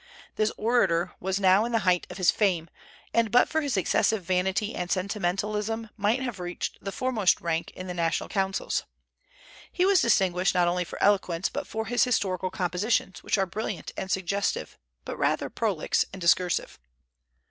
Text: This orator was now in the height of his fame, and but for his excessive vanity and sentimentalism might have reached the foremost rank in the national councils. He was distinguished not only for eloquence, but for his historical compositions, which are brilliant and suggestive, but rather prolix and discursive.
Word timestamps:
This 0.35 0.51
orator 0.57 1.13
was 1.19 1.39
now 1.39 1.63
in 1.63 1.73
the 1.73 1.77
height 1.85 2.07
of 2.09 2.17
his 2.17 2.31
fame, 2.31 2.71
and 3.13 3.29
but 3.29 3.47
for 3.47 3.61
his 3.61 3.77
excessive 3.77 4.23
vanity 4.23 4.73
and 4.73 4.89
sentimentalism 4.89 5.91
might 5.95 6.23
have 6.23 6.39
reached 6.39 6.83
the 6.83 6.91
foremost 6.91 7.39
rank 7.39 7.69
in 7.75 7.85
the 7.85 7.93
national 7.93 8.27
councils. 8.27 8.85
He 9.71 9.85
was 9.85 10.01
distinguished 10.01 10.55
not 10.55 10.67
only 10.67 10.85
for 10.85 10.97
eloquence, 11.03 11.49
but 11.49 11.67
for 11.67 11.85
his 11.85 12.03
historical 12.03 12.49
compositions, 12.49 13.21
which 13.21 13.37
are 13.37 13.45
brilliant 13.45 13.91
and 13.95 14.09
suggestive, 14.09 14.75
but 15.05 15.17
rather 15.19 15.51
prolix 15.51 16.03
and 16.11 16.19
discursive. 16.19 16.79